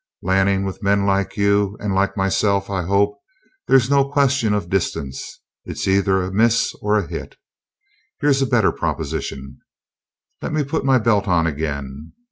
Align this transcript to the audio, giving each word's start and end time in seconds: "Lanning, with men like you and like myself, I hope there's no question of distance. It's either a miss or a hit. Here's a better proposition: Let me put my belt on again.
"Lanning, 0.23 0.65
with 0.65 0.81
men 0.81 1.05
like 1.05 1.37
you 1.37 1.77
and 1.79 1.93
like 1.93 2.17
myself, 2.17 2.71
I 2.71 2.81
hope 2.85 3.19
there's 3.67 3.87
no 3.87 4.09
question 4.09 4.51
of 4.51 4.67
distance. 4.67 5.39
It's 5.63 5.87
either 5.87 6.23
a 6.23 6.31
miss 6.33 6.73
or 6.81 6.97
a 6.97 7.05
hit. 7.07 7.37
Here's 8.19 8.41
a 8.41 8.47
better 8.47 8.71
proposition: 8.71 9.59
Let 10.41 10.53
me 10.53 10.63
put 10.63 10.83
my 10.85 10.97
belt 10.97 11.27
on 11.27 11.45
again. 11.45 12.13